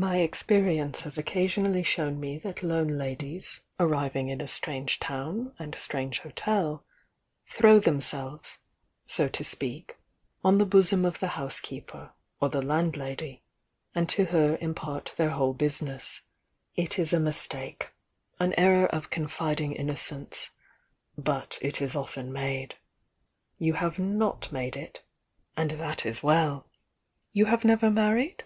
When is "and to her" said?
13.92-14.56